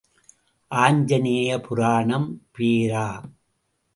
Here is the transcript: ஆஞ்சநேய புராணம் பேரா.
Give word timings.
ஆஞ்சநேய 0.71 1.59
புராணம் 1.59 2.27
பேரா. 2.55 3.07